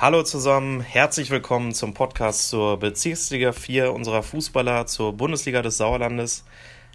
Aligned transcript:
Hallo 0.00 0.22
zusammen, 0.22 0.80
herzlich 0.80 1.28
willkommen 1.28 1.74
zum 1.74 1.92
Podcast 1.92 2.50
zur 2.50 2.78
Bezirksliga 2.78 3.50
4 3.50 3.92
unserer 3.92 4.22
Fußballer 4.22 4.86
zur 4.86 5.12
Bundesliga 5.14 5.60
des 5.60 5.76
Sauerlandes. 5.76 6.44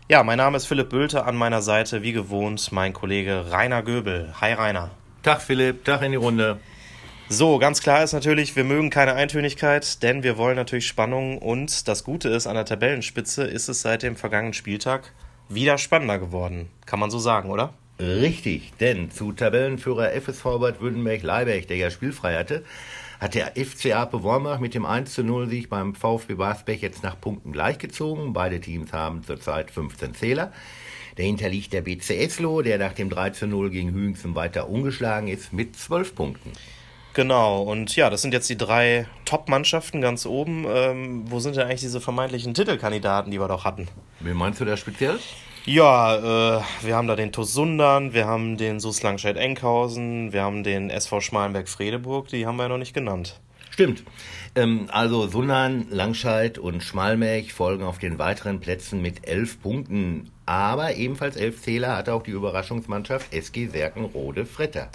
Ja, 0.07 0.23
mein 0.23 0.37
Name 0.37 0.55
ist 0.55 0.67
Philipp 0.67 0.87
Bülter, 0.87 1.27
an 1.27 1.35
meiner 1.35 1.61
Seite 1.61 2.01
wie 2.01 2.13
gewohnt 2.13 2.71
mein 2.71 2.93
Kollege 2.93 3.51
Rainer 3.51 3.83
Göbel. 3.83 4.33
Hi 4.39 4.53
Rainer. 4.53 4.91
Tag 5.21 5.41
Philipp, 5.41 5.83
Tag 5.83 6.01
in 6.01 6.13
die 6.13 6.17
Runde. 6.17 6.61
So, 7.27 7.59
ganz 7.59 7.81
klar 7.81 8.05
ist 8.05 8.13
natürlich, 8.13 8.55
wir 8.55 8.63
mögen 8.63 8.89
keine 8.89 9.15
Eintönigkeit, 9.15 10.01
denn 10.01 10.23
wir 10.23 10.37
wollen 10.37 10.55
natürlich 10.55 10.87
Spannung 10.87 11.39
und 11.39 11.89
das 11.89 12.05
Gute 12.05 12.29
ist, 12.29 12.47
an 12.47 12.55
der 12.55 12.63
Tabellenspitze 12.63 13.43
ist 13.43 13.67
es 13.67 13.81
seit 13.81 14.03
dem 14.03 14.15
vergangenen 14.15 14.53
Spieltag 14.53 15.11
wieder 15.49 15.77
spannender 15.77 16.19
geworden. 16.19 16.69
Kann 16.85 17.01
man 17.01 17.11
so 17.11 17.19
sagen, 17.19 17.51
oder? 17.51 17.73
Richtig, 17.99 18.73
denn 18.79 19.11
zu 19.11 19.33
Tabellenführer 19.33 20.11
FSV 20.19 20.43
Bad 20.59 20.81
Württemberg-Leiberg, 20.81 21.67
der 21.67 21.77
ja 21.77 21.91
spielfrei 21.91 22.35
hatte, 22.35 22.63
hat 23.19 23.35
der 23.35 23.53
FC 23.55 23.93
Ape 23.93 24.23
Wormach 24.23 24.59
mit 24.59 24.73
dem 24.73 24.85
1 24.85 25.19
0 25.19 25.47
Sieg 25.47 25.69
beim 25.69 25.93
VfB 25.93 26.33
Basbech 26.33 26.81
jetzt 26.81 27.03
nach 27.03 27.21
Punkten 27.21 27.51
gleichgezogen. 27.53 28.33
Beide 28.33 28.59
Teams 28.59 28.91
haben 28.91 29.23
zurzeit 29.23 29.71
15 29.71 30.15
Zähler. 30.15 30.51
Dahinter 31.15 31.49
liegt 31.49 31.71
der 31.71 31.81
BC 31.81 32.09
Eslo, 32.17 32.63
der 32.63 32.79
nach 32.79 32.93
dem 32.93 33.09
3 33.09 33.45
0 33.45 33.69
gegen 33.69 33.93
Hüngsen 33.93 34.33
weiter 34.33 34.67
ungeschlagen 34.67 35.27
ist 35.27 35.53
mit 35.53 35.75
12 35.75 36.15
Punkten. 36.15 36.51
Genau, 37.13 37.61
und 37.61 37.95
ja, 37.95 38.09
das 38.09 38.23
sind 38.23 38.33
jetzt 38.33 38.49
die 38.49 38.57
drei 38.57 39.07
Top-Mannschaften 39.25 40.01
ganz 40.01 40.25
oben. 40.25 40.65
Ähm, 40.67 41.23
wo 41.25 41.39
sind 41.39 41.55
denn 41.55 41.63
eigentlich 41.63 41.81
diese 41.81 42.01
vermeintlichen 42.01 42.55
Titelkandidaten, 42.55 43.31
die 43.31 43.39
wir 43.39 43.47
doch 43.47 43.65
hatten? 43.65 43.87
Wen 44.19 44.35
meinst 44.35 44.59
du 44.59 44.65
da 44.65 44.75
speziell? 44.77 45.19
Ja, 45.65 46.57
äh, 46.57 46.61
wir 46.81 46.95
haben 46.95 47.07
da 47.07 47.15
den 47.15 47.31
TuS 47.31 47.53
Sundern, 47.53 48.13
wir 48.13 48.25
haben 48.25 48.57
den 48.57 48.79
SUS 48.79 49.01
Langscheid-Enkhausen, 49.03 50.33
wir 50.33 50.41
haben 50.41 50.63
den 50.63 50.89
SV 50.89 51.21
Schmalenberg-Fredeburg, 51.21 52.27
die 52.27 52.45
haben 52.45 52.57
wir 52.57 52.63
ja 52.63 52.69
noch 52.69 52.77
nicht 52.77 52.93
genannt. 52.93 53.39
Stimmt. 53.69 54.03
Ähm, 54.55 54.87
also 54.91 55.27
Sundern, 55.27 55.87
Langscheid 55.89 56.57
und 56.57 56.83
Schmalmberg 56.83 57.49
folgen 57.51 57.83
auf 57.83 57.97
den 57.97 58.19
weiteren 58.19 58.59
Plätzen 58.59 59.01
mit 59.01 59.27
elf 59.27 59.61
Punkten. 59.61 60.31
Aber 60.45 60.95
ebenfalls 60.95 61.37
elf 61.37 61.61
Zähler 61.61 61.95
hat 61.95 62.09
auch 62.09 62.23
die 62.23 62.31
Überraschungsmannschaft 62.31 63.33
SG 63.33 63.67
Serkenrode-Fretter. 63.67 64.89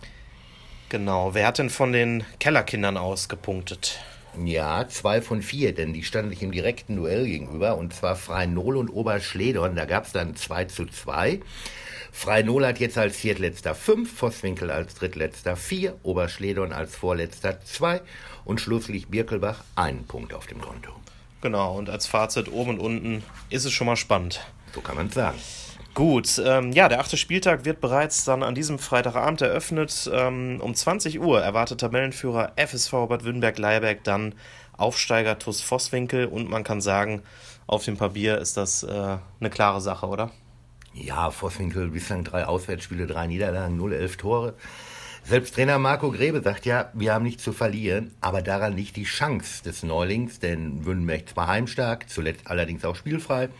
Genau. 0.89 1.34
Wer 1.34 1.47
hat 1.47 1.58
denn 1.58 1.70
von 1.70 1.92
den 1.92 2.25
Kellerkindern 2.41 2.97
aus 2.97 3.28
gepunktet? 3.28 3.98
Ja, 4.44 4.89
zwei 4.89 5.20
von 5.20 5.42
vier, 5.42 5.75
denn 5.75 5.92
die 5.92 6.03
standen 6.03 6.30
sich 6.30 6.42
im 6.42 6.53
direkten 6.53 6.97
Duell 6.97 7.27
gegenüber, 7.27 7.77
und 7.77 7.92
zwar 7.92 8.17
Freinol 8.17 8.77
und 8.77 8.89
Oberschledorn. 8.89 9.75
Da 9.75 9.84
gab 9.84 10.06
es 10.06 10.12
dann 10.12 10.36
2 10.36 10.67
zu 10.67 10.86
2. 10.86 11.41
Freinol 12.12 12.67
hat 12.67 12.78
jetzt 12.78 12.97
als 12.97 13.17
Viertletzter 13.17 13.75
5, 13.75 14.12
Vosswinkel 14.12 14.70
als 14.70 14.95
Drittletzter 14.95 15.56
4, 15.56 15.98
Oberschledorn 16.03 16.72
als 16.72 16.95
Vorletzter 16.97 17.61
2 17.61 18.00
und 18.45 18.61
schlusslich 18.61 19.08
Birkelbach 19.08 19.64
einen 19.77 20.05
Punkt 20.06 20.33
auf 20.33 20.47
dem 20.47 20.61
Konto. 20.61 20.92
Genau, 21.42 21.77
und 21.77 21.91
als 21.91 22.06
Fazit 22.06 22.50
oben 22.50 22.70
und 22.70 22.80
unten 22.80 23.25
ist 23.50 23.64
es 23.64 23.73
schon 23.73 23.86
mal 23.86 23.97
spannend. 23.97 24.41
So 24.75 24.80
kann 24.80 24.97
man 24.97 25.08
es 25.08 25.14
sagen. 25.14 25.39
Gut, 25.98 26.41
ähm, 26.46 26.70
ja, 26.70 26.88
der 26.88 27.00
achte 27.00 27.16
Spieltag 27.16 27.64
wird 27.64 27.80
bereits 27.80 28.24
dann 28.24 28.44
an 28.44 28.54
diesem 28.54 28.78
Freitagabend 28.78 29.41
eröffnet. 29.41 30.08
Ähm, 30.14 30.60
um 30.62 30.72
20 30.72 31.18
Uhr 31.18 31.42
erwartet 31.42 31.80
Tabellenführer 31.80 32.52
FSV 32.55 32.92
Bad 33.08 33.24
Württemberg-Leiberg 33.24 34.05
dann 34.05 34.36
Aufsteiger 34.77 35.40
TuS 35.40 35.60
Vosswinkel 35.60 36.27
und 36.27 36.48
man 36.48 36.62
kann 36.62 36.80
sagen, 36.80 37.22
auf 37.66 37.84
dem 37.84 37.96
Papier 37.96 38.38
ist 38.38 38.56
das 38.56 38.84
äh, 38.84 39.16
eine 39.40 39.50
klare 39.50 39.80
Sache, 39.80 40.06
oder? 40.06 40.30
Ja, 40.94 41.32
Vosswinkel 41.32 41.88
bislang 41.88 42.22
drei 42.22 42.46
Auswärtsspiele, 42.46 43.08
drei 43.08 43.27
Niederlagen, 43.27 43.77
0, 43.77 43.94
11 43.94 44.16
Tore. 44.18 44.55
Selbst 45.28 45.56
Trainer 45.56 45.78
Marco 45.78 46.10
Grebe 46.10 46.40
sagt 46.40 46.64
ja, 46.64 46.90
wir 46.94 47.12
haben 47.12 47.24
nichts 47.24 47.44
zu 47.44 47.52
verlieren, 47.52 48.12
aber 48.22 48.40
daran 48.40 48.74
liegt 48.74 48.96
die 48.96 49.04
Chance 49.04 49.62
des 49.62 49.82
Neulings, 49.82 50.40
denn 50.40 50.86
Württemberg 50.86 51.28
zwar 51.28 51.48
heimstark, 51.48 52.08
zuletzt 52.08 52.46
allerdings 52.46 52.82
auch 52.86 52.96
spielfrei. 52.96 53.50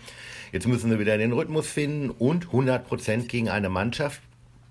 Jetzt 0.51 0.67
müssen 0.67 0.91
sie 0.91 0.99
wieder 0.99 1.19
den 1.19 1.35
Rhythmus 1.35 1.67
finden 1.67 2.09
und 2.09 2.47
100% 2.47 3.27
gegen 3.27 3.51
eine 3.51 3.69
Mannschaft 3.69 4.23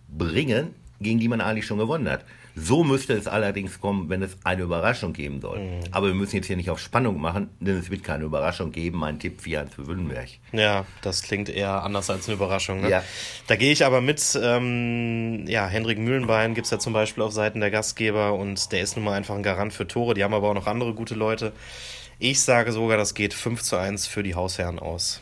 bringen, 0.09 0.73
gegen 0.99 1.19
die 1.19 1.27
man 1.27 1.41
eigentlich 1.41 1.65
schon 1.65 1.77
gewonnen 1.77 2.09
hat. 2.09 2.25
So 2.59 2.83
müsste 2.83 3.13
es 3.13 3.27
allerdings 3.27 3.79
kommen, 3.79 4.09
wenn 4.09 4.23
es 4.23 4.35
eine 4.43 4.63
Überraschung 4.63 5.13
geben 5.13 5.41
soll. 5.41 5.59
Mhm. 5.59 5.79
Aber 5.91 6.07
wir 6.07 6.15
müssen 6.15 6.37
jetzt 6.37 6.47
hier 6.47 6.57
nicht 6.57 6.71
auf 6.71 6.79
Spannung 6.79 7.21
machen, 7.21 7.49
denn 7.59 7.77
es 7.77 7.91
wird 7.91 8.03
keine 8.03 8.23
Überraschung 8.23 8.71
geben. 8.71 8.97
Mein 8.97 9.19
Tipp 9.19 9.41
4-1 9.45 9.69
für 9.75 9.85
Württemberg. 9.85 10.29
Ja, 10.53 10.85
das 11.03 11.21
klingt 11.21 11.49
eher 11.49 11.83
anders 11.83 12.09
als 12.09 12.27
eine 12.27 12.33
Überraschung. 12.33 12.81
Ne? 12.81 12.89
Ja. 12.89 13.03
Da 13.45 13.55
gehe 13.55 13.71
ich 13.71 13.85
aber 13.85 14.01
mit. 14.01 14.37
Ähm, 14.41 15.45
ja, 15.47 15.67
Hendrik 15.67 15.99
Mühlenbein 15.99 16.55
gibt 16.55 16.65
es 16.65 16.71
ja 16.71 16.79
zum 16.79 16.93
Beispiel 16.93 17.21
auf 17.21 17.31
Seiten 17.31 17.59
der 17.59 17.69
Gastgeber 17.69 18.33
und 18.33 18.71
der 18.71 18.81
ist 18.81 18.95
nun 18.95 19.05
mal 19.05 19.13
einfach 19.13 19.35
ein 19.35 19.43
Garant 19.43 19.71
für 19.71 19.87
Tore. 19.87 20.15
Die 20.15 20.23
haben 20.23 20.33
aber 20.33 20.49
auch 20.49 20.55
noch 20.55 20.65
andere 20.65 20.95
gute 20.95 21.13
Leute. 21.13 21.53
Ich 22.17 22.41
sage 22.41 22.71
sogar, 22.71 22.97
das 22.97 23.13
geht 23.13 23.35
5 23.35 23.61
zu 23.61 23.77
1 23.77 24.07
für 24.07 24.23
die 24.23 24.33
Hausherren 24.33 24.79
aus. 24.79 25.21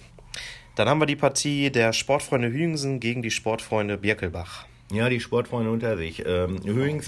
Dann 0.75 0.87
haben 0.87 1.01
wir 1.01 1.05
die 1.05 1.17
Partie 1.17 1.69
der 1.69 1.91
Sportfreunde 1.91 2.49
Hüingsen 2.49 3.01
gegen 3.01 3.21
die 3.21 3.31
Sportfreunde 3.31 3.97
Birkelbach. 3.97 4.65
Ja, 4.91 5.09
die 5.09 5.19
Sportfreunde 5.19 5.71
unter 5.71 5.97
sich. 5.97 6.23
Ähm, 6.25 6.59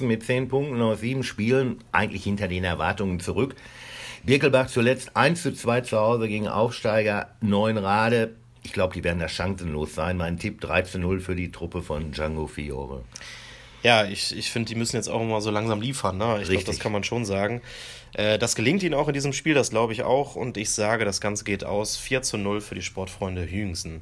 mit 0.01 0.23
10 0.23 0.47
Punkten 0.47 0.81
aus 0.81 1.01
7 1.01 1.23
Spielen, 1.23 1.77
eigentlich 1.91 2.23
hinter 2.23 2.47
den 2.47 2.63
Erwartungen 2.63 3.19
zurück. 3.19 3.55
Birkelbach 4.23 4.67
zuletzt 4.67 5.15
1 5.15 5.41
zu 5.41 5.53
2 5.53 5.81
zu 5.81 5.97
Hause 5.97 6.27
gegen 6.27 6.47
Aufsteiger 6.47 7.29
Neunrade. 7.39 8.35
Ich 8.63 8.73
glaube, 8.73 8.93
die 8.93 9.03
werden 9.03 9.19
da 9.19 9.29
chancenlos 9.29 9.95
sein. 9.95 10.17
Mein 10.17 10.39
Tipp 10.39 10.59
3 10.59 10.81
zu 10.81 10.99
0 10.99 11.19
für 11.21 11.35
die 11.35 11.51
Truppe 11.51 11.81
von 11.81 12.11
Django 12.11 12.47
Fiore. 12.47 13.03
Ja, 13.83 14.05
ich, 14.05 14.35
ich 14.35 14.51
finde, 14.51 14.67
die 14.69 14.75
müssen 14.75 14.95
jetzt 14.95 15.07
auch 15.07 15.23
mal 15.23 15.39
so 15.39 15.51
langsam 15.51 15.79
liefern. 15.79 16.17
Ne? 16.17 16.39
Ich 16.41 16.49
glaube, 16.49 16.65
das 16.65 16.79
kann 16.79 16.91
man 16.91 17.03
schon 17.03 17.25
sagen. 17.25 17.61
Äh, 18.13 18.39
das 18.39 18.55
gelingt 18.55 18.83
ihnen 18.83 18.95
auch 18.95 19.07
in 19.07 19.13
diesem 19.13 19.33
Spiel, 19.33 19.53
das 19.53 19.69
glaube 19.69 19.93
ich 19.93 20.03
auch. 20.03 20.35
Und 20.35 20.57
ich 20.57 20.71
sage, 20.71 21.05
das 21.05 21.21
Ganze 21.21 21.43
geht 21.43 21.63
aus 21.63 21.95
4 21.95 22.23
zu 22.23 22.37
0 22.37 22.59
für 22.59 22.75
die 22.75 22.81
Sportfreunde 22.81 23.49
Hüngsen. 23.49 24.01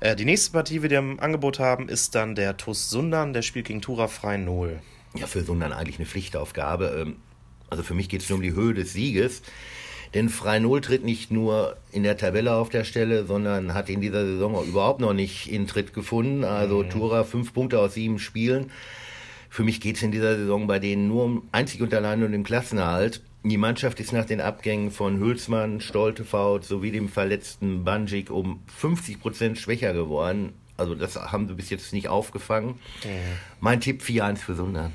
Äh, 0.00 0.16
die 0.16 0.24
nächste 0.24 0.52
Partie, 0.52 0.74
die 0.74 0.90
wir 0.90 0.98
im 0.98 1.20
Angebot 1.20 1.58
haben, 1.58 1.88
ist 1.88 2.14
dann 2.14 2.34
der 2.34 2.56
TuS 2.56 2.90
Sundern, 2.90 3.32
der 3.32 3.42
spielt 3.42 3.66
gegen 3.66 3.80
Tura 3.80 4.08
Freien 4.08 4.44
Null. 4.44 4.80
Ja, 5.14 5.26
für 5.26 5.42
Sundern 5.42 5.72
eigentlich 5.72 5.98
eine 5.98 6.06
Pflichtaufgabe. 6.06 7.04
Ähm, 7.06 7.16
also 7.70 7.82
für 7.82 7.94
mich 7.94 8.08
geht 8.08 8.22
es 8.22 8.28
nur 8.28 8.38
um 8.38 8.42
die 8.42 8.54
Höhe 8.54 8.74
des 8.74 8.92
Sieges. 8.92 9.42
Denn 10.14 10.30
Freinol 10.30 10.80
tritt 10.80 11.04
nicht 11.04 11.30
nur 11.30 11.76
in 11.92 12.02
der 12.02 12.16
Tabelle 12.16 12.54
auf 12.54 12.70
der 12.70 12.84
Stelle, 12.84 13.26
sondern 13.26 13.74
hat 13.74 13.90
in 13.90 14.00
dieser 14.00 14.24
Saison 14.24 14.54
auch 14.54 14.66
überhaupt 14.66 15.00
noch 15.00 15.12
nicht 15.12 15.52
in 15.52 15.66
Tritt 15.66 15.92
gefunden. 15.92 16.44
Also 16.44 16.82
mhm. 16.82 16.90
Tura 16.90 17.24
fünf 17.24 17.52
Punkte 17.52 17.78
aus 17.78 17.94
sieben 17.94 18.18
Spielen. 18.18 18.70
Für 19.50 19.64
mich 19.64 19.80
geht 19.80 19.96
es 19.96 20.02
in 20.02 20.12
dieser 20.12 20.36
Saison 20.36 20.66
bei 20.66 20.78
denen 20.78 21.08
nur 21.08 21.24
um 21.24 21.48
einzig 21.52 21.82
und 21.82 21.92
allein 21.92 22.22
um 22.22 22.32
den 22.32 22.44
Klassenerhalt. 22.44 23.22
Die 23.48 23.56
Mannschaft 23.56 23.98
ist 23.98 24.12
nach 24.12 24.26
den 24.26 24.42
Abgängen 24.42 24.90
von 24.90 25.18
Hülsmann, 25.20 25.80
Stoltefaut 25.80 26.64
sowie 26.64 26.90
dem 26.90 27.08
verletzten 27.08 27.82
Banjik 27.82 28.30
um 28.30 28.62
50 28.76 29.20
Prozent 29.20 29.58
schwächer 29.58 29.94
geworden. 29.94 30.52
Also 30.76 30.94
das 30.94 31.16
haben 31.16 31.48
sie 31.48 31.54
bis 31.54 31.70
jetzt 31.70 31.92
nicht 31.94 32.08
aufgefangen. 32.08 32.78
Mhm. 33.04 33.38
Mein 33.60 33.80
Tipp 33.80 34.02
4-1 34.02 34.36
für 34.36 34.54
Sundern. 34.54 34.92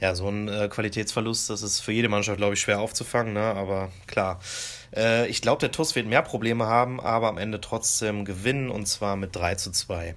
Ja, 0.00 0.14
so 0.14 0.28
ein 0.28 0.48
äh, 0.48 0.68
Qualitätsverlust, 0.68 1.50
das 1.50 1.62
ist 1.62 1.80
für 1.80 1.92
jede 1.92 2.08
Mannschaft, 2.08 2.36
glaube 2.36 2.54
ich, 2.54 2.60
schwer 2.60 2.80
aufzufangen, 2.80 3.32
ne? 3.32 3.42
aber 3.42 3.90
klar. 4.06 4.40
Äh, 4.94 5.28
ich 5.28 5.42
glaube, 5.42 5.60
der 5.60 5.72
TUS 5.72 5.94
wird 5.94 6.06
mehr 6.06 6.22
Probleme 6.22 6.66
haben, 6.66 7.00
aber 7.00 7.28
am 7.28 7.38
Ende 7.38 7.60
trotzdem 7.60 8.24
gewinnen 8.24 8.70
und 8.70 8.86
zwar 8.86 9.16
mit 9.16 9.34
3 9.34 9.56
zu 9.56 9.72
2. 9.72 10.14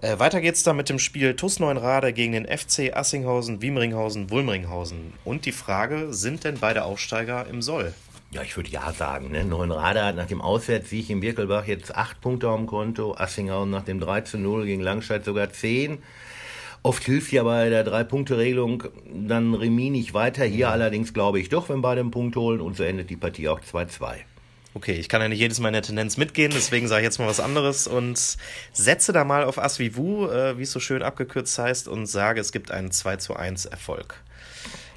Äh, 0.00 0.18
weiter 0.20 0.40
geht's 0.40 0.62
dann 0.62 0.76
mit 0.76 0.88
dem 0.88 1.00
Spiel 1.00 1.34
TUS 1.34 1.58
Neuenrade 1.58 2.12
gegen 2.12 2.32
den 2.32 2.46
FC 2.46 2.96
Assinghausen, 2.96 3.62
Wiemringhausen, 3.62 4.30
Wulmringhausen. 4.30 5.12
Und 5.24 5.44
die 5.44 5.52
Frage, 5.52 6.14
sind 6.14 6.44
denn 6.44 6.58
beide 6.60 6.84
Aufsteiger 6.84 7.46
im 7.48 7.62
Soll? 7.62 7.92
Ja, 8.30 8.42
ich 8.42 8.56
würde 8.56 8.70
ja 8.70 8.92
sagen. 8.92 9.32
Ne? 9.32 9.44
Neuenrade 9.44 10.04
hat 10.04 10.14
nach 10.14 10.26
dem 10.26 10.40
Auswärtssieg 10.40 11.10
in 11.10 11.20
Birkelbach 11.20 11.66
jetzt 11.66 11.96
acht 11.96 12.20
Punkte 12.20 12.48
auf 12.48 12.58
dem 12.58 12.66
Konto. 12.66 13.16
Assinghausen 13.16 13.70
nach 13.70 13.84
dem 13.84 13.98
3 13.98 14.20
zu 14.20 14.38
0 14.38 14.66
gegen 14.66 14.82
Langscheid 14.82 15.24
sogar 15.24 15.50
zehn. 15.50 15.98
Oft 16.84 17.02
hilft 17.02 17.32
ja 17.32 17.42
bei 17.42 17.68
der 17.68 17.82
Drei-Punkte-Regelung 17.82 18.84
dann 19.12 19.54
Remis 19.54 19.90
nicht 19.90 20.14
weiter. 20.14 20.44
Hier 20.44 20.70
allerdings 20.70 21.12
glaube 21.12 21.40
ich 21.40 21.48
doch, 21.48 21.68
wenn 21.70 21.80
beide 21.80 22.02
einen 22.02 22.12
Punkt 22.12 22.36
holen 22.36 22.60
und 22.60 22.76
so 22.76 22.84
endet 22.84 23.10
die 23.10 23.16
Partie 23.16 23.48
auch 23.48 23.60
2-2. 23.60 24.18
Okay, 24.74 24.92
ich 24.92 25.08
kann 25.08 25.22
ja 25.22 25.28
nicht 25.28 25.40
jedes 25.40 25.60
Mal 25.60 25.68
in 25.68 25.74
der 25.74 25.82
Tendenz 25.82 26.16
mitgehen, 26.18 26.52
deswegen 26.54 26.88
sage 26.88 27.00
ich 27.00 27.06
jetzt 27.06 27.18
mal 27.18 27.26
was 27.26 27.40
anderes 27.40 27.86
und 27.86 28.36
setze 28.72 29.12
da 29.12 29.24
mal 29.24 29.44
auf 29.44 29.58
Asvivu, 29.58 30.28
äh, 30.28 30.58
wie 30.58 30.62
es 30.62 30.72
so 30.72 30.78
schön 30.78 31.02
abgekürzt 31.02 31.58
heißt, 31.58 31.88
und 31.88 32.06
sage, 32.06 32.40
es 32.40 32.52
gibt 32.52 32.70
einen 32.70 32.90
2 32.90 33.16
zu 33.16 33.34
1 33.34 33.64
Erfolg. 33.66 34.22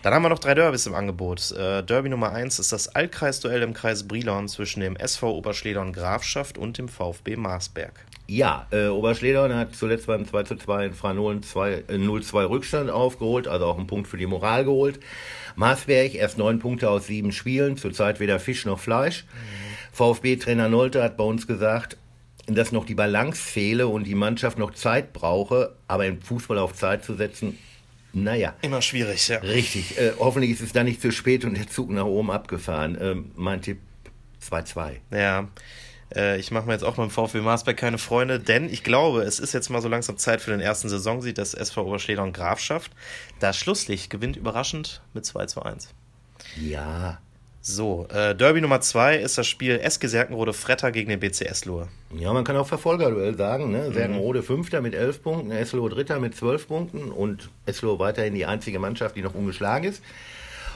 Dann 0.02 0.14
haben 0.14 0.24
wir 0.24 0.30
noch 0.30 0.40
drei 0.40 0.56
Derbys 0.56 0.88
im 0.88 0.96
Angebot. 0.96 1.52
Äh, 1.52 1.84
Derby 1.84 2.10
Nummer 2.10 2.32
1 2.32 2.60
ist 2.60 2.72
das 2.72 2.90
Altkreisduell 2.90 3.62
im 3.62 3.74
Kreis 3.74 4.08
Brilon 4.08 4.48
zwischen 4.48 4.82
dem 4.82 4.96
SV 4.96 5.32
Oberschledern 5.32 5.94
Grafschaft 5.94 6.58
und 6.58 6.78
dem 6.78 6.88
VfB 6.88 7.36
Marsberg. 7.36 8.06
Ja, 8.32 8.66
äh, 8.72 8.88
Oberschledern 8.88 9.54
hat 9.54 9.76
zuletzt 9.76 10.08
beim 10.08 10.26
2 10.26 10.44
zu 10.44 10.56
2 10.56 10.86
in 10.86 10.94
Franolen 10.94 11.42
0-2 11.42 12.48
Rückstand 12.48 12.90
aufgeholt, 12.90 13.50
also 13.50 13.66
auch 13.66 13.78
einen 13.78 13.88
Punkt 13.88 14.08
für 14.08 14.16
die 14.16 14.26
Moral 14.26 14.64
geholt. 14.64 15.02
Marsberg 15.58 16.16
erst 16.16 16.38
neun 16.38 16.60
Punkte 16.60 16.90
aus 16.90 17.08
sieben 17.08 17.34
Spielen, 17.34 17.76
zurzeit 17.76 18.22
weder 18.22 18.40
Fisch 18.40 18.66
noch 18.66 18.80
Fleisch. 18.80 19.26
Mhm. 19.26 19.96
VfB-Trainer 19.98 20.70
Nolte 20.70 21.04
hat 21.04 21.18
bei 21.18 21.26
uns 21.26 21.46
gesagt, 21.46 21.98
dass 22.48 22.72
noch 22.72 22.86
die 22.86 22.96
Balance 22.96 23.42
fehle 23.42 23.90
und 23.90 24.06
die 24.06 24.16
Mannschaft 24.16 24.58
noch 24.58 24.72
Zeit 24.76 25.12
brauche, 25.12 25.76
aber 25.90 26.06
im 26.06 26.22
Fußball 26.22 26.58
auf 26.58 26.74
Zeit 26.74 27.04
zu 27.04 27.16
setzen, 27.16 27.58
naja. 28.14 28.56
Immer 28.62 28.82
schwierig, 28.82 29.28
ja. 29.28 29.40
Richtig. 29.40 29.98
Äh, 29.98 30.14
hoffentlich 30.18 30.52
ist 30.52 30.62
es 30.62 30.72
dann 30.72 30.86
nicht 30.86 31.02
zu 31.02 31.12
spät 31.12 31.44
und 31.44 31.58
der 31.58 31.68
Zug 31.68 31.90
nach 31.90 32.06
oben 32.06 32.32
abgefahren. 32.32 32.98
Ähm, 33.02 33.32
mein 33.36 33.62
Tipp 33.62 33.80
2-2. 34.42 35.00
Ja. 35.12 35.50
Äh, 36.16 36.40
ich 36.40 36.52
mache 36.52 36.66
mir 36.66 36.74
jetzt 36.74 36.84
auch 36.84 36.96
beim 36.96 37.10
VfB 37.10 37.42
Marsberg 37.42 37.78
keine 37.78 37.98
Freunde, 37.98 38.40
denn 38.40 38.70
ich 38.70 38.84
glaube, 38.84 39.22
es 39.22 39.40
ist 39.40 39.54
jetzt 39.54 39.70
mal 39.70 39.82
so 39.82 39.88
langsam 39.88 40.18
Zeit 40.18 40.42
für 40.42 40.52
den 40.52 40.60
ersten 40.60 40.90
Saisonsieg 40.90 41.36
des 41.36 41.54
SV 41.54 41.86
Oberschleder 41.86 42.24
und 42.24 42.34
Grafschaft. 42.34 42.92
Das 43.40 43.58
Schlusslicht 43.58 44.10
gewinnt 44.10 44.36
überraschend 44.36 45.02
mit 45.14 45.26
2 45.26 45.46
zu 45.46 45.64
1. 45.64 45.90
Ja. 46.60 47.20
So, 47.64 48.08
äh, 48.12 48.36
Derby 48.36 48.60
Nummer 48.60 48.82
2 48.82 49.18
ist 49.18 49.38
das 49.38 49.46
Spiel 49.46 49.80
SG 49.80 50.08
Serkenrode 50.08 50.52
Fretter 50.52 50.92
gegen 50.92 51.12
den 51.12 51.20
BC 51.20 51.46
Eslohe. 51.46 51.90
Ja, 52.18 52.34
man 52.34 52.44
kann 52.44 52.58
auch 52.58 52.68
Verfolgerduell 52.68 53.38
sagen. 53.38 53.72
Ne? 53.72 53.94
Serkenrode 53.94 54.42
Fünfter 54.42 54.82
mit 54.82 54.96
11 54.96 55.22
Punkten, 55.22 55.52
Eslohe 55.52 55.92
Dritter 55.92 56.20
mit 56.20 56.36
12 56.36 56.68
Punkten 56.68 57.12
und 57.12 57.50
Eslohe 57.68 58.00
weiterhin 58.00 58.34
die 58.34 58.48
einzige 58.48 58.80
Mannschaft, 58.80 59.16
die 59.16 59.22
noch 59.22 59.36
ungeschlagen 59.36 59.88
ist. 59.88 60.02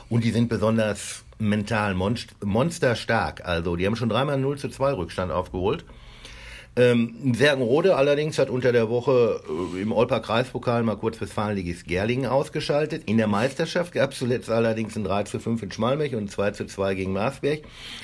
Und 0.10 0.24
die 0.24 0.30
sind 0.30 0.48
besonders 0.48 1.25
mental 1.38 1.96
monsterstark. 1.96 3.46
Also 3.46 3.76
die 3.76 3.86
haben 3.86 3.96
schon 3.96 4.10
dreimal 4.10 4.38
0 4.38 4.58
zu 4.58 4.70
2 4.70 4.94
Rückstand 4.94 5.32
aufgeholt. 5.32 5.86
Ähm, 6.78 7.34
Sergenrode 7.34 7.96
allerdings 7.96 8.38
hat 8.38 8.50
unter 8.50 8.74
der 8.74 8.90
Woche 8.90 9.42
äh, 9.76 9.82
im 9.82 9.94
Olper 9.94 10.20
Kreispokal 10.20 10.84
mal 10.84 10.98
kurz 10.98 11.22
Westfalenligist 11.22 11.88
Gerlingen 11.88 12.26
ausgeschaltet. 12.26 13.04
In 13.06 13.18
der 13.18 13.28
Meisterschaft 13.28 13.94
gab 13.94 14.12
es 14.12 14.20
zuletzt 14.20 14.50
allerdings 14.50 14.98
ein 14.98 15.06
3 15.06 15.24
zu 15.24 15.40
5 15.40 15.64
in 15.64 15.72
Schmalmech 15.72 16.16
und 16.16 16.30
2 16.30 16.52
zu 16.52 16.66
2 16.66 16.96
gegen 16.96 17.14
Marsberg. 17.14 17.62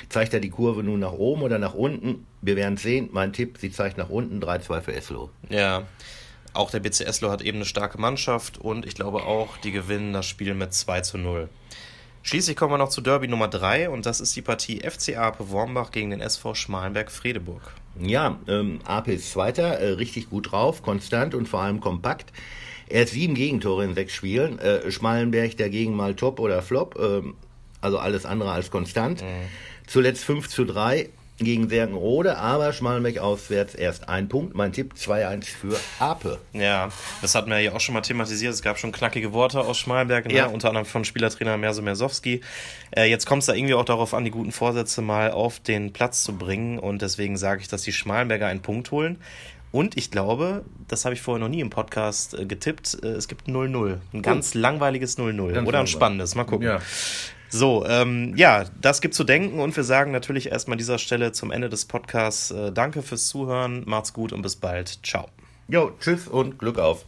Zeigt 0.08 0.32
er 0.32 0.40
die 0.40 0.48
Kurve 0.48 0.82
nun 0.82 1.00
nach 1.00 1.12
oben 1.12 1.42
oder 1.42 1.58
nach 1.58 1.74
unten? 1.74 2.26
Wir 2.40 2.56
werden 2.56 2.78
sehen. 2.78 3.10
Mein 3.12 3.34
Tipp, 3.34 3.58
sie 3.60 3.70
zeigt 3.70 3.98
nach 3.98 4.08
unten 4.08 4.42
3-2 4.42 4.80
für 4.80 4.94
Eslo. 4.94 5.28
Ja, 5.50 5.82
auch 6.54 6.70
der 6.70 6.80
BC 6.80 7.02
Eslo 7.02 7.30
hat 7.30 7.42
eben 7.42 7.58
eine 7.58 7.66
starke 7.66 7.98
Mannschaft 7.98 8.56
und 8.56 8.86
ich 8.86 8.94
glaube 8.94 9.24
auch, 9.24 9.58
die 9.58 9.72
gewinnen 9.72 10.14
das 10.14 10.26
Spiel 10.26 10.54
mit 10.54 10.72
2 10.72 11.02
zu 11.02 11.18
0. 11.18 11.50
Schließlich 12.22 12.56
kommen 12.56 12.72
wir 12.72 12.78
noch 12.78 12.88
zu 12.88 13.00
Derby 13.00 13.26
Nummer 13.26 13.48
3 13.48 13.90
und 13.90 14.06
das 14.06 14.20
ist 14.20 14.34
die 14.36 14.42
Partie 14.42 14.80
FC 14.80 15.16
Ape 15.16 15.50
Wormbach 15.50 15.90
gegen 15.90 16.10
den 16.10 16.20
SV 16.20 16.54
Schmalenberg-Fredeburg. 16.54 17.72
Ja, 18.00 18.38
ähm, 18.46 18.80
Ape 18.84 19.12
ist 19.12 19.32
Zweiter, 19.32 19.78
äh, 19.80 19.90
richtig 19.90 20.30
gut 20.30 20.52
drauf, 20.52 20.82
konstant 20.82 21.34
und 21.34 21.48
vor 21.48 21.60
allem 21.60 21.80
kompakt. 21.80 22.32
Er 22.88 23.02
hat 23.02 23.08
sieben 23.08 23.34
Gegentore 23.34 23.84
in 23.84 23.94
sechs 23.94 24.12
Spielen. 24.12 24.58
Äh, 24.58 24.90
Schmalenberg 24.90 25.56
dagegen 25.56 25.96
mal 25.96 26.14
top 26.14 26.38
oder 26.38 26.62
flop, 26.62 26.98
äh, 26.98 27.22
also 27.80 27.98
alles 27.98 28.24
andere 28.24 28.52
als 28.52 28.70
konstant. 28.70 29.22
Mhm. 29.22 29.26
Zuletzt 29.86 30.24
5 30.24 30.48
zu 30.48 30.64
3 30.64 31.10
gegen 31.44 31.68
Sergenrode, 31.68 32.36
aber 32.38 32.72
Schmalenbeck 32.72 33.18
auswärts 33.18 33.74
erst 33.74 34.08
ein 34.08 34.28
Punkt. 34.28 34.54
Mein 34.54 34.72
Tipp 34.72 34.94
2-1 34.96 35.44
für 35.44 35.78
Ape. 35.98 36.38
Ja, 36.52 36.90
das 37.20 37.34
hatten 37.34 37.50
wir 37.50 37.58
ja 37.58 37.72
auch 37.72 37.80
schon 37.80 37.94
mal 37.94 38.00
thematisiert. 38.00 38.52
Es 38.52 38.62
gab 38.62 38.78
schon 38.78 38.92
knackige 38.92 39.32
Worte 39.32 39.60
aus 39.60 39.78
Schmalenberg, 39.78 40.26
ne? 40.26 40.34
ja. 40.34 40.46
unter 40.46 40.68
anderem 40.68 40.86
von 40.86 41.04
Spielertrainer 41.04 41.56
Merso 41.56 41.82
Mersowski. 41.82 42.40
Äh, 42.90 43.04
jetzt 43.10 43.26
kommt 43.26 43.42
es 43.42 43.46
da 43.46 43.54
irgendwie 43.54 43.74
auch 43.74 43.84
darauf 43.84 44.14
an, 44.14 44.24
die 44.24 44.30
guten 44.30 44.52
Vorsätze 44.52 45.02
mal 45.02 45.30
auf 45.30 45.60
den 45.60 45.92
Platz 45.92 46.24
zu 46.24 46.36
bringen 46.36 46.78
und 46.78 47.02
deswegen 47.02 47.36
sage 47.36 47.60
ich, 47.60 47.68
dass 47.68 47.82
die 47.82 47.92
Schmalenberger 47.92 48.46
einen 48.46 48.62
Punkt 48.62 48.90
holen. 48.90 49.18
Und 49.72 49.96
ich 49.96 50.10
glaube, 50.10 50.64
das 50.86 51.06
habe 51.06 51.14
ich 51.14 51.22
vorher 51.22 51.40
noch 51.40 51.48
nie 51.48 51.60
im 51.60 51.70
Podcast 51.70 52.38
äh, 52.38 52.44
getippt, 52.44 52.98
äh, 53.02 53.08
es 53.08 53.26
gibt 53.26 53.48
0-0. 53.48 53.98
Ein 54.12 54.22
ganz 54.22 54.54
langweiliges 54.54 55.18
0-0. 55.18 55.66
Oder 55.66 55.80
ein 55.80 55.86
spannendes. 55.86 56.34
Mal 56.34 56.44
gucken. 56.44 56.66
Ja. 56.66 56.80
So, 57.52 57.84
ähm, 57.84 58.34
ja, 58.34 58.64
das 58.80 59.02
gibt 59.02 59.12
zu 59.12 59.24
denken 59.24 59.60
und 59.60 59.76
wir 59.76 59.84
sagen 59.84 60.10
natürlich 60.10 60.50
erstmal 60.50 60.76
an 60.76 60.78
dieser 60.78 60.98
Stelle 60.98 61.32
zum 61.32 61.50
Ende 61.50 61.68
des 61.68 61.84
Podcasts 61.84 62.50
äh, 62.50 62.72
Danke 62.72 63.02
fürs 63.02 63.28
Zuhören, 63.28 63.82
macht's 63.84 64.14
gut 64.14 64.32
und 64.32 64.40
bis 64.40 64.56
bald. 64.56 65.00
Ciao. 65.04 65.26
Jo, 65.68 65.92
tschüss 66.00 66.28
und 66.28 66.58
Glück 66.58 66.78
auf. 66.78 67.04